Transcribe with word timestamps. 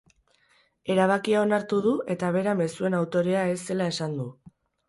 Erabakia 0.93 1.43
onartu 1.47 1.79
du 1.87 1.93
eta 2.15 2.31
bera 2.39 2.57
mezuen 2.63 2.99
autorea 3.03 3.47
ez 3.55 3.61
zela 3.69 3.93
esan 3.95 4.21
du. 4.23 4.31